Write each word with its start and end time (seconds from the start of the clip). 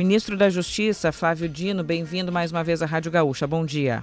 Ministro 0.00 0.34
da 0.34 0.48
Justiça, 0.48 1.12
Flávio 1.12 1.46
Dino, 1.46 1.84
bem-vindo 1.84 2.32
mais 2.32 2.50
uma 2.50 2.64
vez 2.64 2.80
à 2.80 2.86
Rádio 2.86 3.12
Gaúcha. 3.12 3.46
Bom 3.46 3.66
dia. 3.66 4.02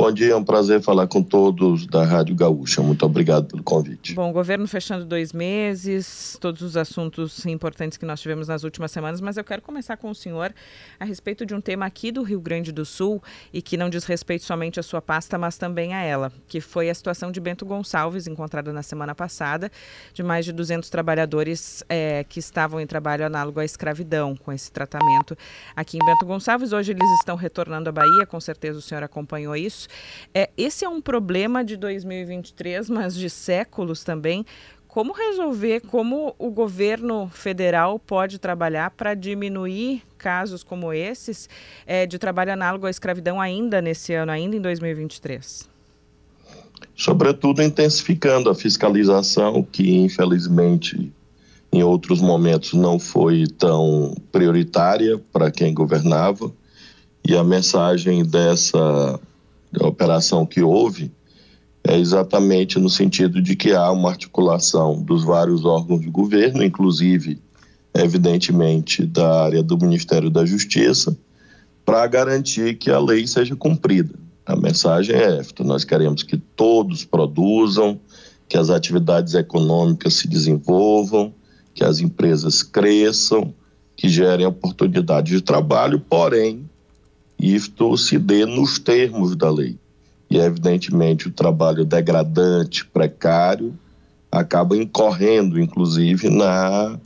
Bom 0.00 0.10
dia, 0.10 0.32
é 0.32 0.34
um 0.34 0.42
prazer 0.42 0.80
falar 0.80 1.06
com 1.06 1.22
todos 1.22 1.86
da 1.86 2.02
Rádio 2.02 2.34
Gaúcha. 2.34 2.80
Muito 2.80 3.04
obrigado 3.04 3.48
pelo 3.48 3.62
convite. 3.62 4.14
Bom, 4.14 4.32
governo 4.32 4.66
fechando 4.66 5.04
dois 5.04 5.30
meses, 5.30 6.38
todos 6.40 6.62
os 6.62 6.74
assuntos 6.74 7.44
importantes 7.44 7.98
que 7.98 8.06
nós 8.06 8.18
tivemos 8.18 8.48
nas 8.48 8.64
últimas 8.64 8.90
semanas, 8.90 9.20
mas 9.20 9.36
eu 9.36 9.44
quero 9.44 9.60
começar 9.60 9.98
com 9.98 10.08
o 10.08 10.14
senhor 10.14 10.54
a 10.98 11.04
respeito 11.04 11.44
de 11.44 11.54
um 11.54 11.60
tema 11.60 11.84
aqui 11.84 12.10
do 12.10 12.22
Rio 12.22 12.40
Grande 12.40 12.72
do 12.72 12.82
Sul 12.82 13.22
e 13.52 13.60
que 13.60 13.76
não 13.76 13.90
diz 13.90 14.04
respeito 14.04 14.42
somente 14.42 14.80
à 14.80 14.82
sua 14.82 15.02
pasta, 15.02 15.36
mas 15.36 15.58
também 15.58 15.92
a 15.92 16.00
ela, 16.00 16.32
que 16.48 16.62
foi 16.62 16.88
a 16.88 16.94
situação 16.94 17.30
de 17.30 17.38
Bento 17.38 17.66
Gonçalves, 17.66 18.26
encontrada 18.26 18.72
na 18.72 18.82
semana 18.82 19.14
passada, 19.14 19.70
de 20.14 20.22
mais 20.22 20.46
de 20.46 20.52
200 20.52 20.88
trabalhadores 20.88 21.84
é, 21.90 22.24
que 22.26 22.38
estavam 22.38 22.80
em 22.80 22.86
trabalho 22.86 23.26
análogo 23.26 23.60
à 23.60 23.66
escravidão, 23.66 24.34
com 24.34 24.50
esse 24.50 24.72
tratamento 24.72 25.36
aqui 25.76 25.98
em 25.98 26.06
Bento 26.06 26.24
Gonçalves. 26.24 26.72
Hoje 26.72 26.92
eles 26.92 27.10
estão 27.18 27.36
retornando 27.36 27.90
à 27.90 27.92
Bahia, 27.92 28.24
com 28.26 28.40
certeza 28.40 28.78
o 28.78 28.82
senhor 28.82 29.02
acompanhou 29.02 29.54
isso. 29.54 29.89
É, 30.34 30.50
esse 30.56 30.84
é 30.84 30.88
um 30.88 31.00
problema 31.00 31.64
de 31.64 31.76
2023, 31.76 32.88
mas 32.90 33.14
de 33.14 33.28
séculos 33.28 34.04
também. 34.04 34.44
Como 34.86 35.12
resolver, 35.12 35.80
como 35.82 36.34
o 36.36 36.50
governo 36.50 37.30
federal 37.32 37.98
pode 37.98 38.38
trabalhar 38.40 38.90
para 38.90 39.14
diminuir 39.14 40.02
casos 40.18 40.64
como 40.64 40.92
esses 40.92 41.48
é, 41.86 42.06
de 42.06 42.18
trabalho 42.18 42.52
análogo 42.52 42.86
à 42.86 42.90
escravidão 42.90 43.40
ainda 43.40 43.80
nesse 43.80 44.12
ano, 44.12 44.32
ainda 44.32 44.56
em 44.56 44.60
2023? 44.60 45.70
Sobretudo 46.96 47.62
intensificando 47.62 48.50
a 48.50 48.54
fiscalização, 48.54 49.62
que 49.62 49.96
infelizmente 49.96 51.12
em 51.72 51.82
outros 51.82 52.20
momentos 52.20 52.72
não 52.72 52.98
foi 52.98 53.46
tão 53.46 54.14
prioritária 54.32 55.18
para 55.32 55.50
quem 55.50 55.72
governava. 55.72 56.52
E 57.24 57.36
a 57.36 57.44
mensagem 57.44 58.24
dessa 58.24 59.20
da 59.72 59.86
operação 59.86 60.44
que 60.44 60.62
houve 60.62 61.12
é 61.82 61.98
exatamente 61.98 62.78
no 62.78 62.90
sentido 62.90 63.40
de 63.40 63.56
que 63.56 63.72
há 63.72 63.90
uma 63.90 64.10
articulação 64.10 65.00
dos 65.02 65.24
vários 65.24 65.64
órgãos 65.64 66.00
de 66.00 66.10
governo, 66.10 66.62
inclusive, 66.62 67.40
evidentemente, 67.94 69.06
da 69.06 69.44
área 69.44 69.62
do 69.62 69.78
Ministério 69.78 70.30
da 70.30 70.44
Justiça, 70.44 71.16
para 71.84 72.06
garantir 72.06 72.76
que 72.76 72.90
a 72.90 72.98
lei 72.98 73.26
seja 73.26 73.56
cumprida. 73.56 74.14
A 74.44 74.54
mensagem 74.54 75.16
é 75.16 75.38
esta: 75.38 75.64
nós 75.64 75.84
queremos 75.84 76.22
que 76.22 76.36
todos 76.36 77.04
produzam, 77.04 77.98
que 78.48 78.58
as 78.58 78.68
atividades 78.68 79.34
econômicas 79.34 80.14
se 80.14 80.28
desenvolvam, 80.28 81.32
que 81.74 81.84
as 81.84 82.00
empresas 82.00 82.62
cresçam, 82.62 83.54
que 83.96 84.08
gerem 84.08 84.46
oportunidades 84.46 85.32
de 85.32 85.40
trabalho, 85.40 86.00
porém, 86.00 86.68
isto 87.40 87.96
se 87.96 88.18
dê 88.18 88.44
nos 88.44 88.78
termos 88.78 89.34
da 89.34 89.50
lei. 89.50 89.78
E, 90.30 90.36
evidentemente, 90.36 91.26
o 91.26 91.32
trabalho 91.32 91.84
degradante, 91.84 92.84
precário, 92.84 93.74
acaba 94.30 94.76
incorrendo, 94.76 95.58
inclusive, 95.58 96.28
na 96.28 96.98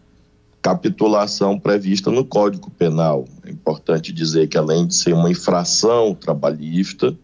capitulação 0.61 1.59
prevista 1.59 2.11
no 2.11 2.25
Código 2.25 2.71
Penal. 2.71 3.27
É 3.45 3.51
importante 3.51 4.13
dizer 4.13 4.49
que, 4.49 4.59
além 4.59 4.87
de 4.87 4.95
ser 4.95 5.15
uma 5.15 5.31
infração 5.31 6.15
trabalhista, 6.15 7.17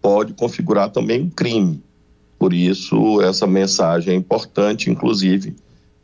pode 0.00 0.32
configurar 0.32 0.90
também 0.90 1.22
um 1.22 1.30
crime. 1.30 1.82
Por 2.38 2.52
isso, 2.52 3.20
essa 3.20 3.46
mensagem 3.46 4.14
é 4.14 4.16
importante, 4.16 4.90
inclusive, 4.90 5.56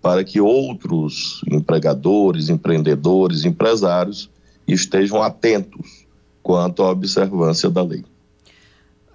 para 0.02 0.24
que 0.24 0.40
outros 0.40 1.42
empregadores, 1.50 2.48
empreendedores, 2.48 3.44
empresários 3.44 4.30
estejam 4.66 5.22
atentos 5.22 5.99
quanto 6.42 6.82
à 6.82 6.90
observância 6.90 7.70
da 7.70 7.82
lei. 7.82 8.04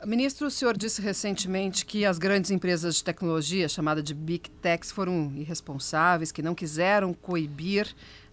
Ministro, 0.06 0.48
o 0.48 0.52
senhor 0.52 0.78
disse 0.78 1.02
recentemente 1.02 1.84
que 1.84 2.06
as 2.06 2.20
grandes 2.20 2.52
empresas 2.52 2.96
de 2.96 3.03
tecnologia, 3.03 3.68
chamada 3.68 4.03
de 4.03 4.13
Big 4.13 4.52
Techs, 4.62 4.91
foram 4.91 5.34
irresponsáveis, 5.35 6.31
que 6.31 6.44
não 6.44 6.53
quiseram 6.53 7.12
coibir 7.12 7.88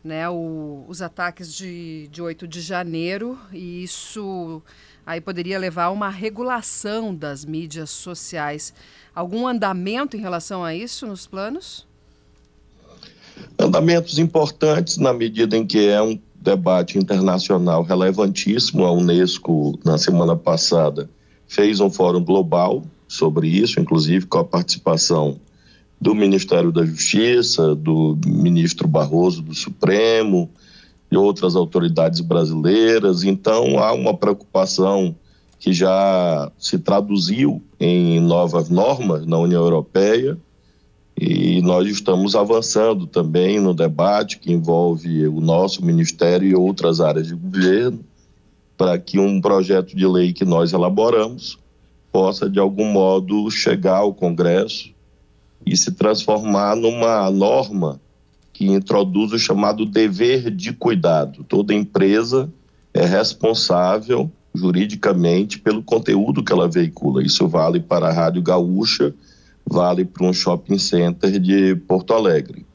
né, 0.05 0.29
o, 0.29 0.85
os 0.87 1.01
ataques 1.01 1.55
de, 1.55 2.09
de 2.09 2.21
8 2.21 2.47
de 2.47 2.61
janeiro, 2.61 3.39
e 3.51 3.83
isso 3.83 4.61
aí 5.07 5.19
poderia 5.19 5.59
levar 5.59 5.85
a 5.85 5.91
uma 5.91 6.11
regulação 6.11 7.15
das 7.15 7.45
mídias 7.45 7.89
sociais. 7.89 8.75
Algum 9.15 9.47
andamento 9.47 10.15
em 10.15 10.21
relação 10.21 10.63
a 10.63 10.75
isso 10.75 11.07
nos 11.07 11.27
planos? 11.27 11.87
Andamentos 13.59 14.19
importantes 14.19 14.99
na 14.99 15.15
medida 15.15 15.57
em 15.57 15.67
que 15.67 15.89
é 15.89 16.03
um 16.03 16.21
debate 16.43 16.99
internacional 16.99 17.83
relevantíssimo. 17.83 18.85
A 18.85 18.93
Unesco, 18.93 19.79
na 19.85 19.97
semana 19.97 20.37
passada, 20.37 21.09
fez 21.47 21.81
um 21.81 21.91
fórum 21.91 22.23
global 22.23 22.83
sobre 23.07 23.49
isso, 23.49 23.81
inclusive 23.81 24.27
com 24.27 24.39
a 24.39 24.45
participação 24.45 25.39
do 26.01 26.15
Ministério 26.15 26.73
da 26.73 26.85
Justiça, 26.85 27.75
do 27.77 28.19
ministro 28.27 28.89
Barroso 28.89 29.41
do 29.41 29.55
Supremo 29.55 30.51
e 31.11 31.17
outras 31.17 31.55
autoridades 31.55 32.21
brasileiras. 32.21 33.23
Então, 33.23 33.79
há 33.79 33.93
uma 33.93 34.17
preocupação 34.17 35.15
que 35.61 35.73
já 35.73 36.51
se 36.59 36.77
traduziu 36.79 37.63
em 37.79 38.19
novas 38.19 38.69
normas 38.69 39.25
na 39.27 39.39
União 39.39 39.63
Europeia 39.63 40.37
e 41.25 41.63
nós 41.63 41.87
estamos 41.87 42.35
avançando 42.35 43.07
também 43.07 43.61
no 43.61 43.73
debate 43.73 44.41
que 44.41 44.53
envolve 44.53 45.29
o 45.29 45.41
nosso 45.41 45.85
ministério 45.85 46.49
e 46.49 46.53
outras 46.53 47.01
áreas 47.01 47.29
de 47.29 47.35
governo, 47.37 48.01
para 48.77 48.99
que 48.99 49.21
um 49.21 49.41
projeto 49.41 49.95
de 49.95 50.05
lei 50.05 50.33
que 50.33 50.45
nós 50.45 50.73
elaboramos 50.73 51.61
possa, 52.11 52.51
de 52.51 52.59
algum 52.59 52.87
modo, 52.87 53.49
chegar 53.53 53.99
ao 53.99 54.13
Congresso 54.13 54.91
e 55.65 55.77
se 55.77 55.93
transformar 55.93 56.75
numa 56.75 57.31
norma 57.31 58.01
que 58.53 58.67
introduz 58.67 59.31
o 59.31 59.39
chamado 59.39 59.87
dever 59.87 60.51
de 60.51 60.73
cuidado. 60.73 61.45
Toda 61.45 61.73
empresa 61.73 62.53
é 62.93 63.07
responsável 63.07 64.29
juridicamente 64.53 65.61
pelo 65.61 65.85
conteúdo 65.85 66.43
que 66.43 66.53
ela 66.53 66.69
veicula. 66.69 67.23
Isso 67.23 67.47
vale 67.47 67.79
para 67.79 68.09
a 68.09 68.13
Rádio 68.13 68.43
Gaúcha 68.43 69.15
vale 69.67 70.05
para 70.05 70.27
um 70.27 70.33
shopping 70.33 70.79
center 70.79 71.39
de 71.39 71.75
Porto 71.75 72.13
Alegre. 72.13 72.67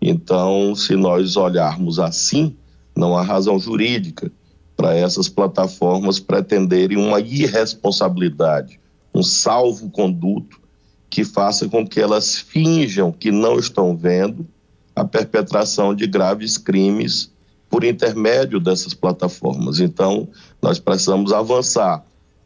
Então, 0.00 0.74
se 0.74 0.94
nós 0.94 1.36
olharmos 1.36 1.98
assim, 1.98 2.56
não 2.96 3.16
há 3.16 3.22
razão 3.22 3.58
jurídica 3.58 4.30
para 4.76 4.94
essas 4.94 5.28
plataformas 5.28 6.20
pretenderem 6.20 6.98
uma 6.98 7.20
irresponsabilidade, 7.20 8.78
um 9.14 9.22
salvo-conduto 9.22 10.60
que 11.08 11.24
faça 11.24 11.68
com 11.68 11.86
que 11.86 12.00
elas 12.00 12.36
finjam 12.36 13.12
que 13.12 13.30
não 13.30 13.58
estão 13.58 13.96
vendo 13.96 14.46
a 14.94 15.04
perpetração 15.04 15.94
de 15.94 16.06
graves 16.06 16.58
crimes 16.58 17.32
por 17.70 17.84
intermédio 17.84 18.60
dessas 18.60 18.94
plataformas. 18.94 19.80
Então, 19.80 20.28
nós 20.60 20.78
precisamos 20.78 21.32
avançar 21.32 22.04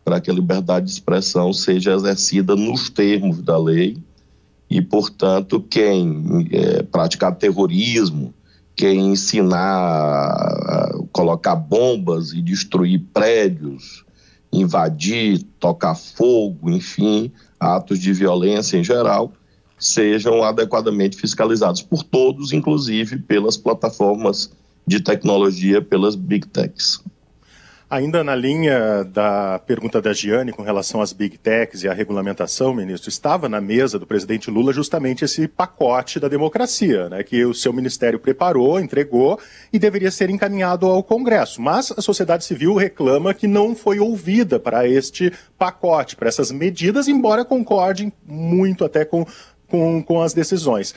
para 0.09 0.23
que 0.23 0.31
a 0.31 0.35
liberdade 0.35 0.87
de 0.87 0.93
expressão 0.93 1.53
seja 1.53 1.93
exercida 1.93 2.57
nos 2.57 2.89
termos 2.89 3.43
da 3.43 3.59
lei 3.59 3.99
e, 4.71 4.81
portanto, 4.81 5.61
quem 5.61 6.49
é, 6.51 6.83
praticar 6.83 7.37
terrorismo, 7.37 8.33
quem 8.75 9.13
ensinar 9.13 10.93
colocar 11.13 11.57
bombas 11.57 12.33
e 12.33 12.41
destruir 12.41 13.05
prédios, 13.13 14.03
invadir, 14.51 15.43
tocar 15.61 15.95
fogo, 15.95 16.71
enfim, 16.71 17.31
atos 17.61 17.99
de 17.99 18.11
violência 18.15 18.79
em 18.79 18.85
geral, 18.85 19.35
sejam 19.79 20.43
adequadamente 20.43 21.19
fiscalizados 21.19 21.83
por 21.83 22.03
todos, 22.03 22.55
inclusive 22.55 23.19
pelas 23.19 23.59
plataformas 23.59 24.51
de 24.87 25.01
tecnologia, 25.01 25.83
pelas 25.83 26.15
big 26.15 26.47
techs. 26.47 26.99
Ainda 27.91 28.23
na 28.23 28.35
linha 28.35 29.03
da 29.03 29.59
pergunta 29.61 30.03
da 30.03 30.13
Giane 30.13 30.53
com 30.53 30.63
relação 30.63 31.01
às 31.01 31.15
big 31.15 31.39
techs 31.39 31.83
e 31.83 31.89
à 31.89 31.95
regulamentação, 31.95 32.75
ministro, 32.75 33.09
estava 33.09 33.49
na 33.49 33.63
mesa 33.63 33.99
do 33.99 34.07
presidente 34.07 34.51
Lula 34.51 34.75
justamente 34.75 35.25
esse 35.25 35.49
pacote 35.49 36.21
da 36.21 36.29
democracia, 36.29 37.09
né, 37.09 37.23
que 37.23 37.47
o 37.47 37.55
seu 37.55 37.73
ministério 37.73 38.19
preparou, 38.19 38.79
entregou 38.79 39.41
e 39.73 39.79
deveria 39.79 40.11
ser 40.11 40.29
encaminhado 40.29 40.85
ao 40.85 41.03
Congresso. 41.03 41.63
Mas 41.63 41.91
a 41.91 42.03
sociedade 42.03 42.45
civil 42.45 42.75
reclama 42.75 43.33
que 43.33 43.47
não 43.47 43.75
foi 43.75 43.99
ouvida 43.99 44.61
para 44.61 44.87
este 44.87 45.33
pacote, 45.59 46.15
para 46.15 46.29
essas 46.29 46.53
medidas, 46.53 47.09
embora 47.09 47.43
concordem 47.43 48.13
muito 48.27 48.85
até 48.85 49.03
com, 49.03 49.25
com, 49.67 50.03
com 50.03 50.21
as 50.21 50.35
decisões. 50.35 50.95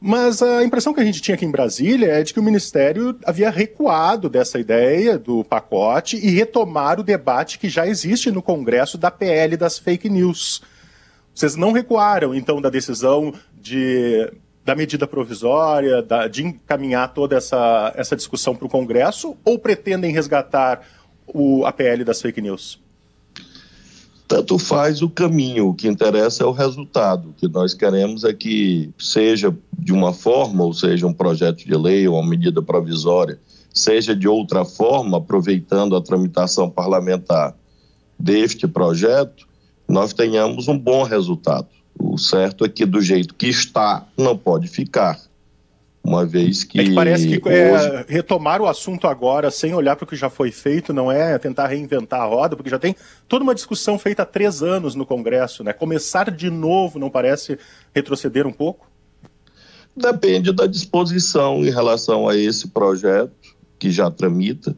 Mas 0.00 0.42
a 0.42 0.62
impressão 0.62 0.92
que 0.92 1.00
a 1.00 1.04
gente 1.04 1.22
tinha 1.22 1.34
aqui 1.34 1.46
em 1.46 1.50
Brasília 1.50 2.08
é 2.08 2.22
de 2.22 2.34
que 2.34 2.40
o 2.40 2.42
Ministério 2.42 3.18
havia 3.24 3.48
recuado 3.48 4.28
dessa 4.28 4.58
ideia 4.58 5.18
do 5.18 5.42
pacote 5.44 6.16
e 6.16 6.30
retomar 6.30 7.00
o 7.00 7.02
debate 7.02 7.58
que 7.58 7.68
já 7.68 7.86
existe 7.86 8.30
no 8.30 8.42
Congresso 8.42 8.98
da 8.98 9.10
PL 9.10 9.56
das 9.56 9.78
fake 9.78 10.10
news. 10.10 10.62
Vocês 11.34 11.56
não 11.56 11.72
recuaram, 11.72 12.34
então, 12.34 12.60
da 12.60 12.68
decisão 12.70 13.32
de 13.54 14.30
da 14.64 14.74
medida 14.74 15.06
provisória, 15.06 16.00
da, 16.02 16.26
de 16.26 16.42
encaminhar 16.42 17.12
toda 17.12 17.36
essa, 17.36 17.92
essa 17.96 18.16
discussão 18.16 18.56
para 18.56 18.66
o 18.66 18.70
Congresso, 18.70 19.36
ou 19.44 19.58
pretendem 19.58 20.10
resgatar 20.10 20.80
o, 21.26 21.66
a 21.66 21.72
PL 21.72 22.02
das 22.02 22.22
fake 22.22 22.40
news? 22.40 22.82
Tanto 24.26 24.58
faz 24.58 25.02
o 25.02 25.08
caminho, 25.08 25.68
o 25.68 25.74
que 25.74 25.86
interessa 25.86 26.44
é 26.44 26.46
o 26.46 26.52
resultado. 26.52 27.28
O 27.28 27.32
que 27.34 27.46
nós 27.46 27.74
queremos 27.74 28.24
é 28.24 28.32
que, 28.32 28.90
seja 28.98 29.54
de 29.78 29.92
uma 29.92 30.12
forma, 30.12 30.64
ou 30.64 30.72
seja 30.72 31.06
um 31.06 31.12
projeto 31.12 31.58
de 31.58 31.76
lei 31.76 32.08
ou 32.08 32.18
uma 32.18 32.28
medida 32.28 32.62
provisória, 32.62 33.38
seja 33.72 34.16
de 34.16 34.26
outra 34.26 34.64
forma, 34.64 35.18
aproveitando 35.18 35.94
a 35.94 36.00
tramitação 36.00 36.70
parlamentar 36.70 37.54
deste 38.18 38.66
projeto, 38.66 39.46
nós 39.86 40.12
tenhamos 40.12 40.68
um 40.68 40.78
bom 40.78 41.02
resultado. 41.02 41.68
O 41.98 42.16
certo 42.16 42.64
é 42.64 42.68
que 42.68 42.86
do 42.86 43.00
jeito 43.00 43.34
que 43.34 43.48
está, 43.48 44.06
não 44.16 44.36
pode 44.36 44.68
ficar. 44.68 45.20
Uma 46.04 46.26
vez 46.26 46.64
que. 46.64 46.78
É 46.78 46.84
que 46.84 46.94
parece 46.94 47.26
que 47.26 47.48
é, 47.48 47.72
hoje... 47.72 48.04
retomar 48.08 48.60
o 48.60 48.66
assunto 48.66 49.06
agora, 49.06 49.50
sem 49.50 49.72
olhar 49.72 49.96
para 49.96 50.04
o 50.04 50.06
que 50.06 50.14
já 50.14 50.28
foi 50.28 50.52
feito, 50.52 50.92
não 50.92 51.10
é 51.10 51.38
tentar 51.38 51.66
reinventar 51.66 52.20
a 52.20 52.26
roda, 52.26 52.54
porque 52.54 52.68
já 52.68 52.78
tem 52.78 52.94
toda 53.26 53.42
uma 53.42 53.54
discussão 53.54 53.98
feita 53.98 54.22
há 54.22 54.26
três 54.26 54.62
anos 54.62 54.94
no 54.94 55.06
Congresso, 55.06 55.64
né? 55.64 55.72
Começar 55.72 56.30
de 56.30 56.50
novo 56.50 56.98
não 56.98 57.08
parece 57.08 57.58
retroceder 57.94 58.46
um 58.46 58.52
pouco? 58.52 58.86
Depende 59.96 60.52
da 60.52 60.66
disposição 60.66 61.64
em 61.64 61.70
relação 61.70 62.28
a 62.28 62.36
esse 62.36 62.68
projeto 62.68 63.32
que 63.78 63.90
já 63.90 64.10
tramita 64.10 64.76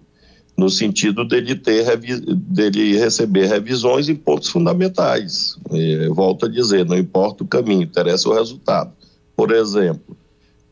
no 0.57 0.71
sentido 0.71 1.25
dele 1.25 1.57
ter 1.57 1.97
dele 1.97 2.97
receber 2.97 3.47
revisões 3.47 4.09
em 4.09 4.15
pontos 4.15 4.49
fundamentais. 4.49 5.57
E, 5.73 6.09
volto 6.09 6.47
a 6.47 6.49
dizer, 6.49 6.87
não 6.87 6.97
importa 6.97 7.43
o 7.43 7.49
caminho, 7.49 7.83
interessa 7.83 8.29
o 8.29 8.35
resultado. 8.35 8.93
Por 9.35 9.51
exemplo, 9.51 10.17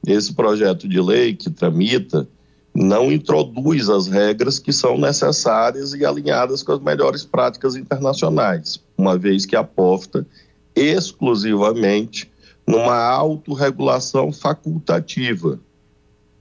esse 0.07 0.33
projeto 0.35 0.89
de 0.89 1.01
lei 1.01 1.35
que 1.35 1.51
tramita 1.51 2.29
não 2.75 3.13
introduz 3.13 3.89
as 3.89 4.09
regras 4.09 4.59
que 4.59 4.73
são 4.73 4.99
necessárias 4.99 5.95
e 5.95 6.05
alinhadas 6.05 6.63
com 6.63 6.73
as 6.73 6.81
melhores 6.81 7.25
práticas 7.25 7.77
internacionais, 7.77 8.81
uma 8.99 9.17
vez 9.17 9.47
que 9.47 9.55
aposta 9.55 10.27
exclusivamente 10.75 12.31
numa 12.67 12.97
autorregulação 12.97 14.33
facultativa, 14.33 15.61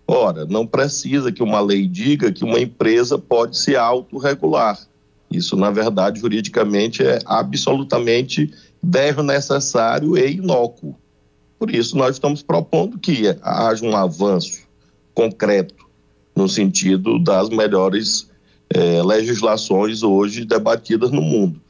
Ora, 0.07 0.45
não 0.45 0.67
precisa 0.67 1.31
que 1.31 1.41
uma 1.41 1.61
lei 1.61 1.87
diga 1.87 2.31
que 2.31 2.43
uma 2.43 2.59
empresa 2.59 3.17
pode 3.17 3.57
se 3.57 3.75
autorregular. 3.75 4.77
Isso, 5.31 5.55
na 5.55 5.71
verdade, 5.71 6.19
juridicamente 6.19 7.03
é 7.03 7.19
absolutamente 7.25 8.53
desnecessário 8.81 10.17
e 10.17 10.33
inócuo. 10.33 10.95
Por 11.63 11.73
isso, 11.73 11.95
nós 11.95 12.15
estamos 12.17 12.43
propondo 12.43 12.99
que 12.99 13.23
haja 13.41 13.85
um 13.85 13.95
avanço 13.95 14.67
concreto 15.13 15.87
no 16.35 16.49
sentido 16.49 17.17
das 17.17 17.47
melhores 17.47 18.29
eh, 18.69 19.01
legislações 19.01 20.03
hoje 20.03 20.43
debatidas 20.43 21.09
no 21.09 21.21
mundo. 21.21 21.61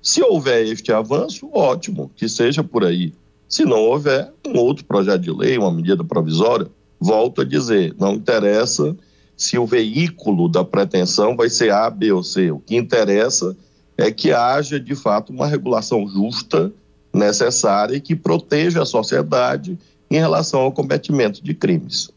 Se 0.00 0.22
houver 0.22 0.64
este 0.64 0.90
avanço, 0.92 1.50
ótimo, 1.52 2.10
que 2.16 2.26
seja 2.26 2.64
por 2.64 2.86
aí. 2.86 3.12
Se 3.46 3.66
não 3.66 3.82
houver, 3.82 4.32
um 4.48 4.58
outro 4.58 4.82
projeto 4.86 5.20
de 5.20 5.30
lei, 5.30 5.58
uma 5.58 5.70
medida 5.70 6.02
provisória, 6.02 6.66
volto 6.98 7.42
a 7.42 7.44
dizer, 7.44 7.94
não 8.00 8.14
interessa 8.14 8.96
se 9.36 9.58
o 9.58 9.66
veículo 9.66 10.48
da 10.48 10.64
pretensão 10.64 11.36
vai 11.36 11.50
ser 11.50 11.70
A, 11.70 11.90
B 11.90 12.12
ou 12.12 12.24
C. 12.24 12.50
O 12.50 12.60
que 12.60 12.76
interessa 12.76 13.54
é 13.98 14.10
que 14.10 14.32
haja, 14.32 14.80
de 14.80 14.94
fato, 14.94 15.34
uma 15.34 15.46
regulação 15.46 16.08
justa, 16.08 16.72
necessária 17.14 17.96
e 17.96 18.00
que 18.00 18.16
proteja 18.16 18.82
a 18.82 18.86
sociedade 18.86 19.78
em 20.10 20.18
relação 20.18 20.60
ao 20.60 20.72
cometimento 20.72 21.42
de 21.42 21.54
crimes. 21.54 22.10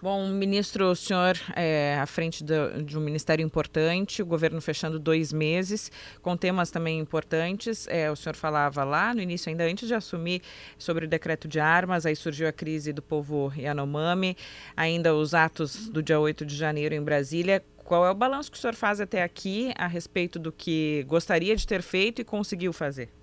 Bom, 0.00 0.28
ministro, 0.28 0.92
o 0.92 0.94
senhor 0.94 1.36
é 1.56 1.98
à 2.00 2.06
frente 2.06 2.44
de 2.44 2.96
um 2.96 3.00
ministério 3.00 3.44
importante, 3.44 4.22
o 4.22 4.26
governo 4.26 4.60
fechando 4.60 4.96
dois 4.96 5.32
meses, 5.32 5.90
com 6.22 6.36
temas 6.36 6.70
também 6.70 7.00
importantes. 7.00 7.88
É, 7.88 8.08
o 8.08 8.14
senhor 8.14 8.36
falava 8.36 8.84
lá 8.84 9.12
no 9.12 9.20
início, 9.20 9.50
ainda 9.50 9.64
antes 9.64 9.88
de 9.88 9.94
assumir, 9.94 10.40
sobre 10.78 11.04
o 11.04 11.08
decreto 11.08 11.48
de 11.48 11.58
armas, 11.58 12.06
aí 12.06 12.14
surgiu 12.14 12.46
a 12.46 12.52
crise 12.52 12.92
do 12.92 13.02
povo 13.02 13.52
Yanomami, 13.56 14.36
ainda 14.76 15.12
os 15.16 15.34
atos 15.34 15.88
do 15.88 16.00
dia 16.00 16.20
8 16.20 16.46
de 16.46 16.54
janeiro 16.54 16.94
em 16.94 17.02
Brasília. 17.02 17.64
Qual 17.78 18.06
é 18.06 18.10
o 18.10 18.14
balanço 18.14 18.52
que 18.52 18.56
o 18.56 18.60
senhor 18.60 18.76
faz 18.76 19.00
até 19.00 19.24
aqui 19.24 19.72
a 19.76 19.88
respeito 19.88 20.38
do 20.38 20.52
que 20.52 21.04
gostaria 21.08 21.56
de 21.56 21.66
ter 21.66 21.82
feito 21.82 22.20
e 22.22 22.24
conseguiu 22.24 22.72
fazer? 22.72 23.17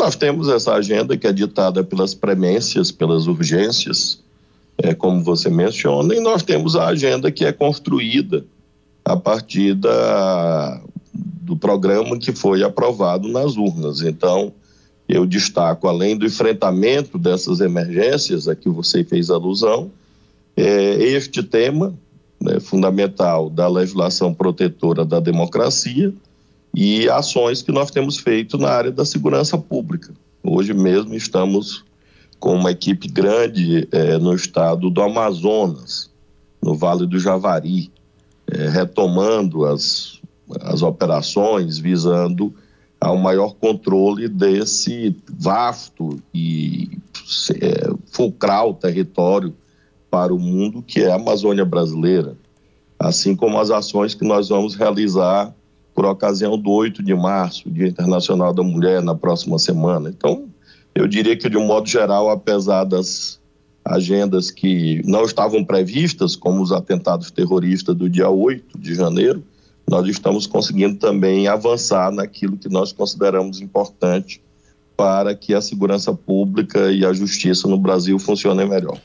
Nós 0.00 0.16
temos 0.16 0.48
essa 0.48 0.72
agenda 0.72 1.14
que 1.14 1.26
é 1.26 1.32
ditada 1.32 1.84
pelas 1.84 2.14
premências, 2.14 2.90
pelas 2.90 3.26
urgências 3.26 4.18
é, 4.78 4.94
como 4.94 5.22
você 5.22 5.50
menciona, 5.50 6.14
e 6.14 6.20
nós 6.20 6.42
temos 6.42 6.74
a 6.74 6.86
agenda 6.86 7.30
que 7.30 7.44
é 7.44 7.52
construída 7.52 8.42
a 9.04 9.14
partir 9.14 9.74
da, 9.74 10.80
do 11.12 11.54
programa 11.54 12.16
que 12.18 12.32
foi 12.32 12.62
aprovado 12.62 13.28
nas 13.28 13.58
urnas. 13.58 14.00
Então, 14.00 14.54
eu 15.06 15.26
destaco, 15.26 15.86
além 15.86 16.16
do 16.16 16.24
enfrentamento 16.24 17.18
dessas 17.18 17.60
emergências 17.60 18.48
a 18.48 18.56
que 18.56 18.70
você 18.70 19.04
fez 19.04 19.28
alusão, 19.28 19.90
é, 20.56 20.94
este 20.94 21.42
tema 21.42 21.92
né, 22.40 22.58
fundamental 22.58 23.50
da 23.50 23.68
legislação 23.68 24.32
protetora 24.32 25.04
da 25.04 25.20
democracia 25.20 26.10
e 26.74 27.08
ações 27.08 27.62
que 27.62 27.72
nós 27.72 27.90
temos 27.90 28.18
feito 28.18 28.56
na 28.56 28.68
área 28.68 28.92
da 28.92 29.04
segurança 29.04 29.58
pública. 29.58 30.12
Hoje 30.42 30.72
mesmo 30.72 31.14
estamos 31.14 31.84
com 32.38 32.54
uma 32.54 32.70
equipe 32.70 33.08
grande 33.08 33.86
é, 33.92 34.16
no 34.18 34.34
estado 34.34 34.88
do 34.88 35.02
Amazonas, 35.02 36.10
no 36.62 36.74
Vale 36.74 37.06
do 37.06 37.18
Javari, 37.18 37.90
é, 38.46 38.68
retomando 38.68 39.66
as, 39.66 40.20
as 40.62 40.82
operações 40.82 41.78
visando 41.78 42.54
ao 43.00 43.16
maior 43.16 43.54
controle 43.54 44.28
desse 44.28 45.16
vasto 45.28 46.20
e 46.34 46.98
é, 47.60 47.90
fulcral 48.06 48.74
território 48.74 49.54
para 50.10 50.34
o 50.34 50.38
mundo 50.38 50.82
que 50.82 51.00
é 51.00 51.10
a 51.10 51.14
Amazônia 51.14 51.64
brasileira, 51.64 52.36
assim 52.98 53.34
como 53.34 53.58
as 53.58 53.70
ações 53.70 54.14
que 54.14 54.24
nós 54.24 54.48
vamos 54.48 54.74
realizar 54.74 55.54
por 56.00 56.06
ocasião 56.06 56.56
do 56.56 56.70
8 56.70 57.02
de 57.02 57.14
março, 57.14 57.70
Dia 57.70 57.86
Internacional 57.86 58.54
da 58.54 58.62
Mulher, 58.62 59.02
na 59.02 59.14
próxima 59.14 59.58
semana. 59.58 60.08
Então, 60.08 60.48
eu 60.94 61.06
diria 61.06 61.36
que, 61.36 61.50
de 61.50 61.58
um 61.58 61.66
modo 61.66 61.86
geral, 61.86 62.30
apesar 62.30 62.84
das 62.84 63.38
agendas 63.84 64.50
que 64.50 65.02
não 65.04 65.24
estavam 65.24 65.62
previstas, 65.62 66.34
como 66.34 66.62
os 66.62 66.72
atentados 66.72 67.30
terroristas 67.30 67.94
do 67.94 68.08
dia 68.08 68.30
8 68.30 68.78
de 68.78 68.94
janeiro, 68.94 69.44
nós 69.86 70.08
estamos 70.08 70.46
conseguindo 70.46 70.96
também 70.96 71.48
avançar 71.48 72.10
naquilo 72.10 72.56
que 72.56 72.70
nós 72.70 72.92
consideramos 72.92 73.60
importante 73.60 74.40
para 74.96 75.34
que 75.34 75.52
a 75.52 75.60
segurança 75.60 76.14
pública 76.14 76.90
e 76.90 77.04
a 77.04 77.12
justiça 77.12 77.68
no 77.68 77.76
Brasil 77.76 78.18
funcionem 78.18 78.66
melhor. 78.66 78.98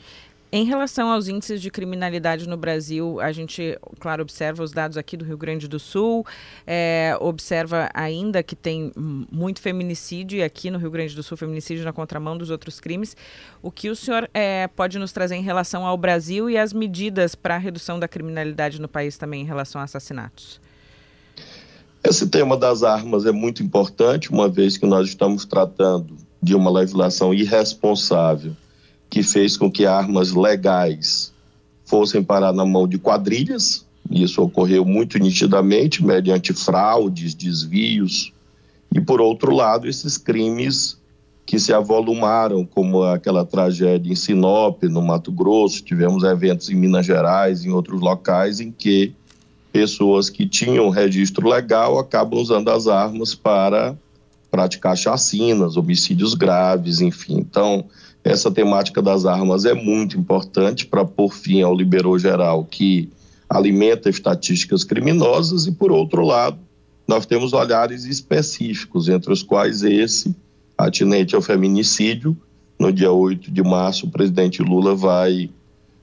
Em 0.52 0.64
relação 0.64 1.10
aos 1.10 1.26
índices 1.26 1.60
de 1.60 1.70
criminalidade 1.70 2.48
no 2.48 2.56
Brasil, 2.56 3.20
a 3.20 3.32
gente, 3.32 3.76
claro, 3.98 4.22
observa 4.22 4.62
os 4.62 4.70
dados 4.70 4.96
aqui 4.96 5.16
do 5.16 5.24
Rio 5.24 5.36
Grande 5.36 5.66
do 5.66 5.78
Sul, 5.78 6.24
é, 6.64 7.16
observa 7.20 7.90
ainda 7.92 8.44
que 8.44 8.54
tem 8.54 8.92
muito 8.94 9.60
feminicídio, 9.60 10.38
e 10.38 10.44
aqui 10.44 10.70
no 10.70 10.78
Rio 10.78 10.90
Grande 10.90 11.16
do 11.16 11.22
Sul, 11.22 11.36
feminicídio 11.36 11.84
na 11.84 11.92
contramão 11.92 12.38
dos 12.38 12.48
outros 12.48 12.78
crimes. 12.78 13.16
O 13.60 13.72
que 13.72 13.90
o 13.90 13.96
senhor 13.96 14.30
é, 14.32 14.68
pode 14.68 15.00
nos 15.00 15.10
trazer 15.10 15.34
em 15.34 15.42
relação 15.42 15.84
ao 15.84 15.96
Brasil 15.98 16.48
e 16.48 16.56
as 16.56 16.72
medidas 16.72 17.34
para 17.34 17.56
a 17.56 17.58
redução 17.58 17.98
da 17.98 18.06
criminalidade 18.06 18.80
no 18.80 18.86
país 18.86 19.18
também 19.18 19.42
em 19.42 19.46
relação 19.46 19.80
a 19.80 19.84
assassinatos? 19.84 20.60
Esse 22.04 22.28
tema 22.28 22.56
das 22.56 22.84
armas 22.84 23.26
é 23.26 23.32
muito 23.32 23.64
importante, 23.64 24.30
uma 24.30 24.48
vez 24.48 24.76
que 24.76 24.86
nós 24.86 25.08
estamos 25.08 25.44
tratando 25.44 26.16
de 26.40 26.54
uma 26.54 26.70
legislação 26.70 27.34
irresponsável 27.34 28.54
que 29.08 29.22
fez 29.22 29.56
com 29.56 29.70
que 29.70 29.86
armas 29.86 30.32
legais 30.32 31.32
fossem 31.84 32.22
parar 32.22 32.52
na 32.52 32.64
mão 32.64 32.86
de 32.86 32.98
quadrilhas. 32.98 33.86
Isso 34.10 34.42
ocorreu 34.42 34.84
muito 34.84 35.18
nitidamente, 35.18 36.04
mediante 36.04 36.52
fraudes, 36.52 37.34
desvios. 37.34 38.32
E, 38.94 39.00
por 39.00 39.20
outro 39.20 39.54
lado, 39.54 39.88
esses 39.88 40.16
crimes 40.16 40.98
que 41.44 41.60
se 41.60 41.72
avolumaram, 41.72 42.64
como 42.64 43.04
aquela 43.04 43.44
tragédia 43.44 44.12
em 44.12 44.16
Sinop, 44.16 44.82
no 44.84 45.00
Mato 45.00 45.30
Grosso, 45.30 45.82
tivemos 45.82 46.24
eventos 46.24 46.68
em 46.68 46.74
Minas 46.74 47.06
Gerais, 47.06 47.64
em 47.64 47.70
outros 47.70 48.00
locais, 48.00 48.58
em 48.58 48.72
que 48.72 49.12
pessoas 49.72 50.28
que 50.28 50.48
tinham 50.48 50.88
registro 50.88 51.48
legal 51.48 51.98
acabam 51.98 52.40
usando 52.40 52.68
as 52.68 52.88
armas 52.88 53.34
para 53.34 53.96
praticar 54.50 54.96
chacinas, 54.96 55.76
homicídios 55.76 56.34
graves, 56.34 57.00
enfim. 57.00 57.36
Então, 57.38 57.84
essa 58.26 58.50
temática 58.50 59.00
das 59.00 59.24
armas 59.24 59.64
é 59.64 59.72
muito 59.72 60.18
importante 60.18 60.84
para 60.84 61.04
pôr 61.04 61.32
fim 61.32 61.62
ao 61.62 61.72
liberou 61.72 62.18
geral 62.18 62.64
que 62.64 63.08
alimenta 63.48 64.10
estatísticas 64.10 64.82
criminosas 64.82 65.68
e, 65.68 65.72
por 65.72 65.92
outro 65.92 66.24
lado, 66.24 66.58
nós 67.06 67.24
temos 67.24 67.52
olhares 67.52 68.04
específicos, 68.04 69.08
entre 69.08 69.32
os 69.32 69.44
quais 69.44 69.84
esse, 69.84 70.34
atinente 70.76 71.36
ao 71.36 71.40
feminicídio, 71.40 72.36
no 72.76 72.92
dia 72.92 73.12
8 73.12 73.48
de 73.48 73.62
março, 73.62 74.06
o 74.06 74.10
presidente 74.10 74.60
Lula 74.60 74.96
vai 74.96 75.48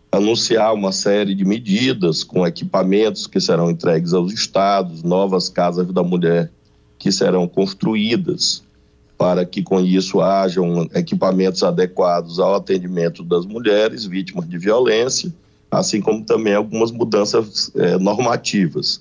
anunciar 0.10 0.74
uma 0.74 0.94
série 0.94 1.36
de 1.36 1.44
medidas 1.44 2.24
com 2.24 2.48
equipamentos 2.48 3.28
que 3.28 3.42
serão 3.42 3.70
entregues 3.70 4.14
aos 4.14 4.32
estados, 4.32 5.04
novas 5.04 5.50
casas 5.50 5.92
da 5.92 6.02
mulher 6.02 6.50
que 6.98 7.12
serão 7.12 7.50
construídas 7.50 8.64
para 9.24 9.46
que 9.46 9.64
com 9.64 9.80
isso 9.80 10.20
hajam 10.20 10.86
equipamentos 10.94 11.64
adequados 11.64 12.40
ao 12.40 12.56
atendimento 12.56 13.24
das 13.24 13.46
mulheres 13.46 14.04
vítimas 14.04 14.50
de 14.50 14.58
violência, 14.58 15.34
assim 15.72 16.02
como 16.02 16.26
também 16.26 16.54
algumas 16.54 16.92
mudanças 16.92 17.72
é, 17.74 17.98
normativas. 17.98 19.00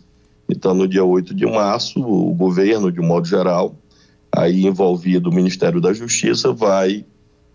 Então, 0.49 0.75
no 0.75 0.87
dia 0.87 1.03
8 1.03 1.35
de 1.35 1.45
março, 1.45 2.01
o 2.01 2.33
governo, 2.35 2.93
de 2.93 3.01
modo 3.01 3.27
geral, 3.27 3.75
aí 4.31 4.65
envolvido 4.65 5.29
o 5.29 5.35
Ministério 5.35 5.81
da 5.81 5.93
Justiça, 5.93 6.53
vai 6.53 7.05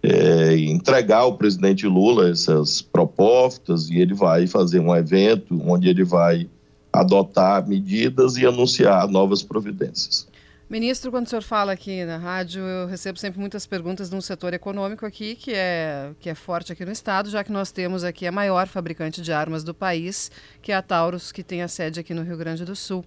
é, 0.03 0.57
entregar 0.57 1.19
ao 1.19 1.37
presidente 1.37 1.87
Lula 1.87 2.29
essas 2.29 2.81
propostas 2.81 3.89
e 3.89 3.95
ele 3.95 4.13
vai 4.13 4.45
fazer 4.45 4.81
um 4.81 4.93
evento 4.93 5.57
onde 5.65 5.87
ele 5.87 6.03
vai 6.03 6.49
adotar 6.91 7.65
medidas 7.65 8.35
e 8.35 8.45
anunciar 8.45 9.07
novas 9.07 9.41
providências. 9.41 10.27
Ministro, 10.69 11.11
quando 11.11 11.27
o 11.27 11.29
senhor 11.29 11.43
fala 11.43 11.71
aqui 11.71 12.03
na 12.03 12.17
rádio, 12.17 12.61
eu 12.61 12.87
recebo 12.87 13.17
sempre 13.17 13.39
muitas 13.39 13.65
perguntas 13.65 14.09
de 14.09 14.15
um 14.17 14.19
setor 14.19 14.53
econômico 14.53 15.05
aqui 15.05 15.33
que 15.33 15.53
é, 15.53 16.11
que 16.19 16.29
é 16.29 16.35
forte 16.35 16.73
aqui 16.73 16.83
no 16.83 16.91
estado, 16.91 17.29
já 17.29 17.41
que 17.41 17.53
nós 17.53 17.71
temos 17.71 18.03
aqui 18.03 18.27
a 18.27 18.33
maior 18.33 18.67
fabricante 18.67 19.21
de 19.21 19.31
armas 19.31 19.63
do 19.63 19.73
país, 19.73 20.29
que 20.61 20.73
é 20.73 20.75
a 20.75 20.81
Taurus, 20.81 21.31
que 21.31 21.41
tem 21.41 21.61
a 21.61 21.69
sede 21.69 22.01
aqui 22.01 22.13
no 22.13 22.21
Rio 22.21 22.35
Grande 22.35 22.65
do 22.65 22.75
Sul. 22.75 23.05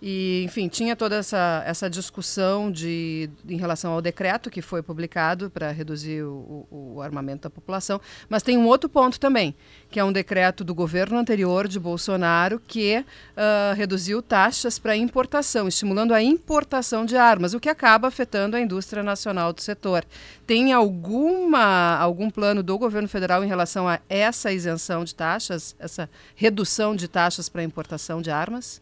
E, 0.00 0.42
enfim, 0.46 0.68
tinha 0.68 0.96
toda 0.96 1.16
essa, 1.16 1.62
essa 1.66 1.90
discussão 1.90 2.72
de, 2.72 3.28
em 3.46 3.58
relação 3.58 3.92
ao 3.92 4.00
decreto 4.00 4.48
que 4.48 4.62
foi 4.62 4.82
publicado 4.82 5.50
para 5.50 5.70
reduzir 5.70 6.22
o, 6.22 6.66
o, 6.70 6.94
o 6.94 7.02
armamento 7.02 7.42
da 7.42 7.50
população, 7.50 8.00
mas 8.26 8.42
tem 8.42 8.56
um 8.56 8.66
outro 8.66 8.88
ponto 8.88 9.20
também, 9.20 9.54
que 9.90 10.00
é 10.00 10.04
um 10.04 10.12
decreto 10.12 10.64
do 10.64 10.74
governo 10.74 11.18
anterior 11.18 11.68
de 11.68 11.78
Bolsonaro 11.78 12.58
que 12.58 13.04
uh, 13.36 13.74
reduziu 13.76 14.22
taxas 14.22 14.78
para 14.78 14.96
importação, 14.96 15.68
estimulando 15.68 16.14
a 16.14 16.22
importação 16.22 17.01
de 17.04 17.16
armas, 17.16 17.54
o 17.54 17.60
que 17.60 17.68
acaba 17.68 18.08
afetando 18.08 18.56
a 18.56 18.60
indústria 18.60 19.02
nacional 19.02 19.52
do 19.52 19.60
setor. 19.60 20.04
Tem 20.46 20.72
alguma 20.72 21.96
algum 21.96 22.30
plano 22.30 22.62
do 22.62 22.78
governo 22.78 23.08
federal 23.08 23.44
em 23.44 23.48
relação 23.48 23.88
a 23.88 24.00
essa 24.08 24.52
isenção 24.52 25.04
de 25.04 25.14
taxas, 25.14 25.74
essa 25.78 26.08
redução 26.34 26.94
de 26.96 27.08
taxas 27.08 27.48
para 27.48 27.62
importação 27.62 28.20
de 28.20 28.30
armas? 28.30 28.80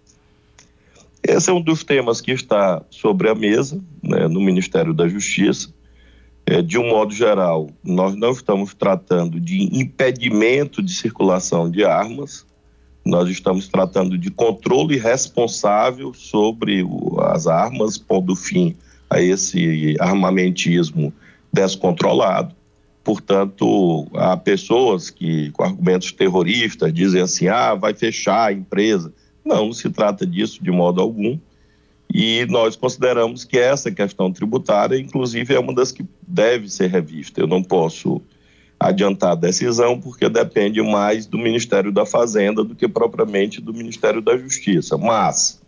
Esse 1.23 1.51
é 1.51 1.53
um 1.53 1.61
dos 1.61 1.85
temas 1.85 2.21
que 2.21 2.33
está 2.33 2.83
sobre 2.91 3.29
a 3.29 3.35
mesa 3.35 3.79
né, 4.03 4.27
no 4.27 4.41
Ministério 4.41 4.95
da 4.95 5.07
Justiça. 5.07 5.73
É, 6.47 6.63
de 6.63 6.79
um 6.79 6.89
modo 6.89 7.13
geral, 7.13 7.71
nós 7.85 8.17
não 8.17 8.33
estamos 8.33 8.75
tratando 8.75 9.39
de 9.39 9.69
impedimento 9.79 10.83
de 10.83 10.93
circulação 10.93 11.71
de 11.71 11.85
armas, 11.85 12.47
nós 13.05 13.29
estamos 13.29 13.69
tratando 13.69 14.19
de 14.19 14.31
controle 14.31 14.97
responsável 14.97 16.13
sobre 16.13 16.85
as 17.19 17.47
armas, 17.47 17.97
pondo 17.97 18.37
fim 18.37 18.77
a 19.09 19.21
esse 19.21 19.97
armamentismo 19.99 21.13
descontrolado. 21.53 22.55
Portanto, 23.03 24.07
há 24.15 24.37
pessoas 24.37 25.11
que, 25.11 25.51
com 25.53 25.65
argumentos 25.65 26.13
terroristas, 26.13 26.93
dizem 26.93 27.23
assim: 27.23 27.49
ah, 27.49 27.75
vai 27.75 27.95
fechar 27.95 28.49
a 28.49 28.53
empresa. 28.53 29.13
Não, 29.45 29.67
não 29.67 29.73
se 29.73 29.89
trata 29.91 30.27
disso 30.27 30.63
de 30.63 30.71
modo 30.71 31.01
algum. 31.01 31.39
E 32.13 32.45
nós 32.51 32.77
consideramos 32.77 33.45
que 33.45 33.57
essa 33.57 33.91
questão 33.91 34.33
tributária, 34.33 34.99
inclusive, 34.99 35.55
é 35.55 35.59
uma 35.59 35.75
das 35.75 35.93
que 35.93 36.05
deve 36.27 36.69
ser 36.69 36.89
revista. 36.89 37.41
Eu 37.41 37.47
não 37.47 37.63
posso 37.63 38.21
adiantar 38.81 39.33
a 39.33 39.35
decisão, 39.35 40.01
porque 40.01 40.27
depende 40.31 40.81
mais 40.81 41.27
do 41.27 41.37
Ministério 41.37 41.93
da 41.93 42.07
Fazenda 42.07 42.65
do 42.65 42.75
que 42.75 42.89
propriamente 42.89 43.61
do 43.61 43.75
Ministério 43.75 44.23
da 44.23 44.39
Justiça. 44.39 44.97
Mas, 44.97 45.61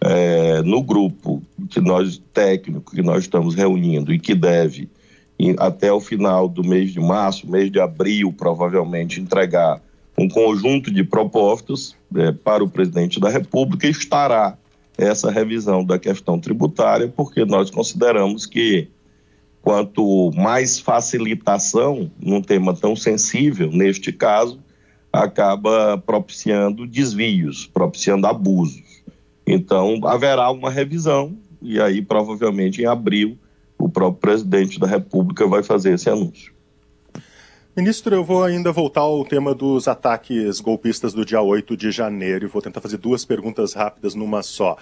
é, 0.00 0.62
no 0.62 0.82
grupo 0.82 1.42
que 1.68 1.82
nós, 1.82 2.20
técnico, 2.32 2.94
que 2.94 3.02
nós 3.02 3.24
estamos 3.24 3.54
reunindo 3.54 4.10
e 4.10 4.18
que 4.18 4.34
deve, 4.34 4.88
até 5.58 5.92
o 5.92 6.00
final 6.00 6.48
do 6.48 6.64
mês 6.64 6.92
de 6.92 6.98
março, 6.98 7.50
mês 7.50 7.70
de 7.70 7.78
abril, 7.78 8.32
provavelmente, 8.32 9.20
entregar 9.20 9.82
um 10.18 10.26
conjunto 10.26 10.90
de 10.90 11.04
propostas 11.04 11.94
é, 12.16 12.32
para 12.32 12.64
o 12.64 12.70
presidente 12.70 13.20
da 13.20 13.28
República, 13.28 13.86
estará 13.86 14.56
essa 14.96 15.30
revisão 15.30 15.84
da 15.84 15.98
questão 15.98 16.40
tributária, 16.40 17.12
porque 17.14 17.44
nós 17.44 17.70
consideramos 17.70 18.46
que 18.46 18.88
quanto 19.66 20.30
mais 20.36 20.78
facilitação 20.78 22.08
num 22.20 22.40
tema 22.40 22.72
tão 22.72 22.94
sensível, 22.94 23.68
neste 23.72 24.12
caso, 24.12 24.60
acaba 25.12 25.98
propiciando 25.98 26.86
desvios, 26.86 27.66
propiciando 27.66 28.28
abusos. 28.28 29.02
Então, 29.44 29.98
haverá 30.04 30.52
uma 30.52 30.70
revisão, 30.70 31.36
e 31.60 31.80
aí, 31.80 32.00
provavelmente, 32.00 32.80
em 32.80 32.86
abril, 32.86 33.36
o 33.76 33.88
próprio 33.88 34.20
presidente 34.20 34.78
da 34.78 34.86
República 34.86 35.48
vai 35.48 35.64
fazer 35.64 35.94
esse 35.94 36.08
anúncio. 36.08 36.52
Ministro, 37.76 38.14
eu 38.14 38.22
vou 38.22 38.44
ainda 38.44 38.70
voltar 38.70 39.00
ao 39.00 39.24
tema 39.24 39.52
dos 39.52 39.88
ataques 39.88 40.60
golpistas 40.60 41.12
do 41.12 41.24
dia 41.24 41.42
8 41.42 41.76
de 41.76 41.90
janeiro 41.90 42.44
e 42.44 42.48
vou 42.48 42.62
tentar 42.62 42.80
fazer 42.80 42.98
duas 42.98 43.24
perguntas 43.24 43.74
rápidas 43.74 44.14
numa 44.14 44.44
só. 44.44 44.76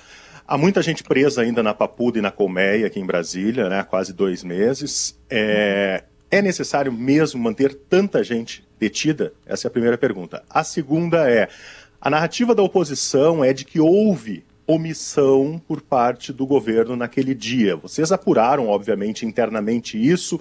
Há 0.47 0.59
muita 0.59 0.83
gente 0.83 1.03
presa 1.03 1.41
ainda 1.41 1.63
na 1.63 1.73
Papuda 1.73 2.19
e 2.19 2.23
na 2.23 2.31
Colmeia, 2.31 2.87
aqui 2.87 3.01
em 3.01 3.07
Brasília, 3.07 3.69
né, 3.71 3.81
há 3.81 3.85
quase 3.85 4.13
dois 4.13 4.45
meses. 4.45 5.19
É, 5.31 6.05
é 6.31 6.43
necessário 6.43 6.93
mesmo 6.93 7.41
manter 7.41 7.75
tanta 7.75 8.23
gente 8.23 8.67
detida? 8.79 9.33
Essa 9.47 9.67
é 9.67 9.69
a 9.69 9.71
primeira 9.71 9.97
pergunta. 9.97 10.45
A 10.51 10.63
segunda 10.63 11.31
é: 11.31 11.49
a 11.99 12.11
narrativa 12.11 12.55
da 12.55 12.63
oposição 12.63 13.43
é 13.43 13.55
de 13.55 13.65
que 13.65 13.81
houve 13.81 14.45
omissão 14.67 15.61
por 15.67 15.81
parte 15.81 16.33
do 16.33 16.47
governo 16.47 16.95
naquele 16.95 17.35
dia. 17.35 17.77
Vocês 17.77 18.13
apuraram, 18.13 18.69
obviamente, 18.69 19.25
internamente 19.25 19.97
isso. 19.99 20.39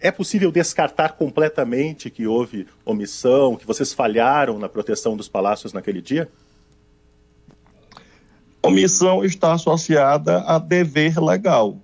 É 0.00 0.10
possível 0.10 0.50
descartar 0.50 1.10
completamente 1.10 2.10
que 2.10 2.26
houve 2.26 2.66
omissão, 2.84 3.54
que 3.54 3.66
vocês 3.66 3.92
falharam 3.92 4.58
na 4.58 4.68
proteção 4.68 5.16
dos 5.16 5.28
palácios 5.28 5.72
naquele 5.72 6.00
dia? 6.00 6.28
Omissão 8.64 9.24
está 9.24 9.54
associada 9.54 10.40
a 10.42 10.58
dever 10.58 11.18
legal. 11.20 11.82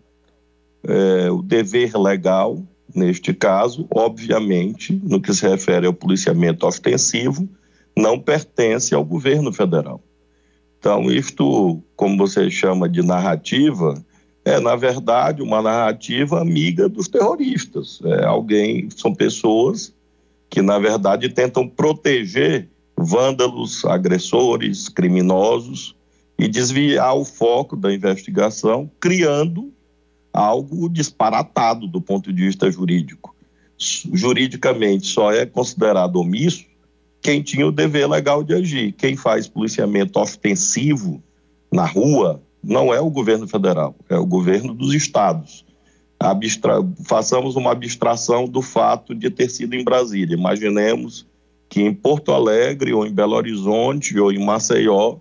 É, 0.86 1.28
o 1.28 1.42
dever 1.42 1.96
legal, 1.98 2.62
neste 2.94 3.34
caso, 3.34 3.86
obviamente, 3.92 4.98
no 5.02 5.20
que 5.20 5.34
se 5.34 5.46
refere 5.46 5.86
ao 5.86 5.92
policiamento 5.92 6.64
ostensivo, 6.66 7.48
não 7.96 8.18
pertence 8.18 8.94
ao 8.94 9.04
governo 9.04 9.52
federal. 9.52 10.00
Então, 10.78 11.10
isto, 11.10 11.82
como 11.96 12.16
você 12.16 12.48
chama 12.48 12.88
de 12.88 13.02
narrativa, 13.02 14.00
é, 14.44 14.60
na 14.60 14.76
verdade, 14.76 15.42
uma 15.42 15.60
narrativa 15.60 16.40
amiga 16.40 16.88
dos 16.88 17.08
terroristas. 17.08 18.00
É 18.04 18.24
alguém, 18.24 18.88
são 18.96 19.12
pessoas 19.12 19.92
que, 20.48 20.62
na 20.62 20.78
verdade, 20.78 21.28
tentam 21.28 21.68
proteger 21.68 22.68
vândalos, 22.96 23.84
agressores, 23.84 24.88
criminosos 24.88 25.97
e 26.38 26.46
desviar 26.46 27.16
o 27.16 27.24
foco 27.24 27.76
da 27.76 27.92
investigação, 27.92 28.90
criando 29.00 29.72
algo 30.32 30.88
disparatado 30.88 31.88
do 31.88 32.00
ponto 32.00 32.32
de 32.32 32.46
vista 32.46 32.70
jurídico. 32.70 33.34
Juridicamente, 33.76 35.06
só 35.06 35.32
é 35.32 35.44
considerado 35.44 36.16
omisso 36.16 36.64
quem 37.20 37.42
tinha 37.42 37.66
o 37.66 37.72
dever 37.72 38.08
legal 38.08 38.44
de 38.44 38.54
agir. 38.54 38.92
Quem 38.92 39.16
faz 39.16 39.48
policiamento 39.48 40.18
ostensivo 40.20 41.22
na 41.72 41.84
rua, 41.84 42.40
não 42.62 42.94
é 42.94 43.00
o 43.00 43.10
governo 43.10 43.46
federal, 43.48 43.94
é 44.08 44.16
o 44.16 44.26
governo 44.26 44.72
dos 44.72 44.94
estados. 44.94 45.64
Abstra... 46.20 46.76
Façamos 47.04 47.56
uma 47.56 47.72
abstração 47.72 48.46
do 48.48 48.62
fato 48.62 49.14
de 49.14 49.30
ter 49.30 49.50
sido 49.50 49.74
em 49.74 49.84
Brasília. 49.84 50.36
Imaginemos 50.36 51.26
que 51.68 51.82
em 51.82 51.92
Porto 51.92 52.32
Alegre, 52.32 52.92
ou 52.92 53.06
em 53.06 53.12
Belo 53.12 53.34
Horizonte, 53.34 54.18
ou 54.18 54.32
em 54.32 54.44
Maceió, 54.44 55.18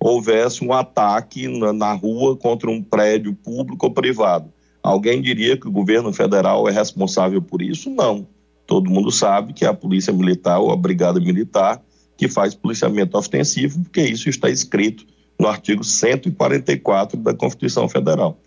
houvesse 0.00 0.64
um 0.64 0.72
ataque 0.72 1.46
na, 1.46 1.72
na 1.72 1.92
rua 1.92 2.36
contra 2.36 2.70
um 2.70 2.82
prédio 2.82 3.34
público 3.34 3.86
ou 3.86 3.92
privado. 3.92 4.50
Alguém 4.82 5.20
diria 5.20 5.56
que 5.56 5.68
o 5.68 5.72
governo 5.72 6.12
federal 6.12 6.66
é 6.68 6.72
responsável 6.72 7.42
por 7.42 7.60
isso? 7.60 7.90
Não. 7.90 8.26
Todo 8.66 8.90
mundo 8.90 9.10
sabe 9.10 9.52
que 9.52 9.64
é 9.64 9.68
a 9.68 9.74
Polícia 9.74 10.12
Militar 10.12 10.58
ou 10.58 10.70
a 10.70 10.76
Brigada 10.76 11.20
Militar 11.20 11.82
que 12.16 12.28
faz 12.28 12.54
policiamento 12.54 13.16
ostensivo, 13.16 13.80
porque 13.82 14.02
isso 14.02 14.28
está 14.28 14.50
escrito 14.50 15.06
no 15.38 15.48
artigo 15.48 15.82
144 15.82 17.18
da 17.18 17.32
Constituição 17.32 17.88
Federal. 17.88 18.38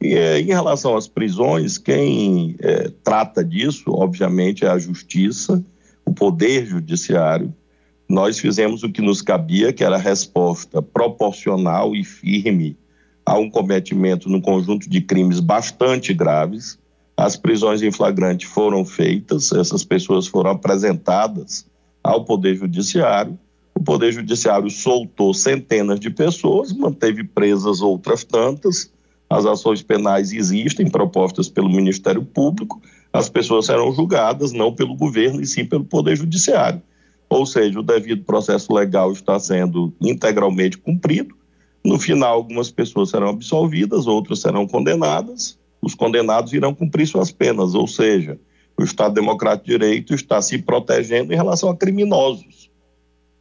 E 0.00 0.14
é, 0.14 0.40
em 0.40 0.46
relação 0.46 0.96
às 0.96 1.08
prisões, 1.08 1.76
quem 1.76 2.54
é, 2.60 2.90
trata 3.02 3.44
disso, 3.44 3.82
obviamente, 3.88 4.64
é 4.64 4.68
a 4.68 4.78
Justiça, 4.78 5.64
o 6.04 6.12
Poder 6.12 6.66
Judiciário. 6.66 7.52
Nós 8.08 8.38
fizemos 8.38 8.82
o 8.82 8.90
que 8.90 9.02
nos 9.02 9.20
cabia, 9.20 9.72
que 9.72 9.82
era 9.82 9.96
a 9.96 10.00
resposta 10.00 10.80
proporcional 10.80 11.94
e 11.94 12.04
firme 12.04 12.76
a 13.24 13.36
um 13.36 13.50
cometimento 13.50 14.28
num 14.28 14.40
conjunto 14.40 14.88
de 14.88 15.00
crimes 15.00 15.40
bastante 15.40 16.14
graves. 16.14 16.78
as 17.16 17.34
prisões 17.34 17.82
em 17.82 17.90
flagrante 17.90 18.46
foram 18.46 18.84
feitas, 18.84 19.50
essas 19.50 19.82
pessoas 19.82 20.26
foram 20.26 20.50
apresentadas 20.50 21.66
ao 22.04 22.24
Poder 22.24 22.54
Judiciário. 22.54 23.38
O 23.74 23.82
Poder 23.82 24.12
Judiciário 24.12 24.70
soltou 24.70 25.34
centenas 25.34 25.98
de 25.98 26.10
pessoas, 26.10 26.72
manteve 26.72 27.24
presas 27.24 27.80
outras 27.80 28.22
tantas. 28.22 28.92
As 29.28 29.44
ações 29.44 29.82
penais 29.82 30.32
existem, 30.32 30.88
propostas 30.88 31.48
pelo 31.48 31.68
Ministério 31.68 32.22
Público. 32.22 32.80
As 33.12 33.28
pessoas 33.28 33.66
serão 33.66 33.92
julgadas 33.92 34.52
não 34.52 34.72
pelo 34.72 34.94
governo, 34.94 35.40
e 35.40 35.46
sim 35.46 35.64
pelo 35.64 35.84
Poder 35.84 36.16
Judiciário. 36.16 36.80
Ou 37.28 37.44
seja, 37.44 37.80
o 37.80 37.82
devido 37.82 38.24
processo 38.24 38.72
legal 38.72 39.12
está 39.12 39.38
sendo 39.38 39.92
integralmente 40.00 40.78
cumprido. 40.78 41.34
No 41.84 41.98
final, 41.98 42.34
algumas 42.34 42.70
pessoas 42.70 43.10
serão 43.10 43.28
absolvidas, 43.28 44.06
outras 44.06 44.40
serão 44.40 44.66
condenadas. 44.66 45.58
Os 45.82 45.94
condenados 45.94 46.52
irão 46.52 46.74
cumprir 46.74 47.06
suas 47.06 47.30
penas, 47.30 47.74
ou 47.74 47.86
seja, 47.86 48.38
o 48.78 48.82
Estado 48.82 49.14
Democrático 49.14 49.66
de 49.66 49.72
Direito 49.72 50.14
está 50.14 50.40
se 50.42 50.58
protegendo 50.58 51.32
em 51.32 51.36
relação 51.36 51.70
a 51.70 51.76
criminosos. 51.76 52.70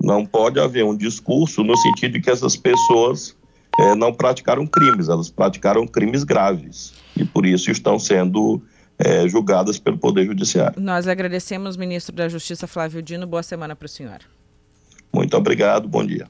Não 0.02 0.26
pode 0.26 0.60
haver 0.60 0.86
um 0.86 0.96
discurso 0.96 1.64
no 1.64 1.76
sentido 1.78 2.14
de 2.14 2.22
que 2.22 2.30
essas 2.30 2.56
pessoas 2.56 3.36
é, 3.80 3.96
não 3.96 4.14
praticaram 4.14 4.66
crimes, 4.66 5.10
elas 5.10 5.30
praticaram 5.30 5.88
crimes 5.88 6.24
graves 6.24 6.94
e 7.18 7.26
por 7.26 7.46
isso 7.46 7.72
estão 7.72 8.00
sendo 8.00 8.62
é, 8.98 9.28
julgadas 9.28 9.78
pelo 9.78 9.98
Poder 9.98 10.26
Judiciário. 10.26 10.82
Nós 10.82 11.08
agradecemos, 11.08 11.76
ministro 11.78 12.16
da 12.16 12.30
Justiça 12.30 12.68
Flávio 12.68 13.02
Dino. 13.02 13.28
Boa 13.28 13.44
semana 13.44 13.76
para 13.76 13.86
o 13.86 13.90
senhor. 13.90 14.20
Muito 15.14 15.36
obrigado, 15.38 15.88
bom 15.88 16.06
dia. 16.06 16.28